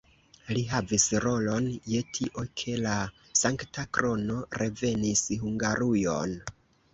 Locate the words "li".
0.57-0.61